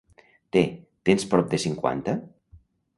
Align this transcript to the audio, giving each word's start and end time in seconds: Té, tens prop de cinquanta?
Té, 0.57 0.63
tens 1.11 1.29
prop 1.35 1.53
de 1.55 1.63
cinquanta? 1.67 2.21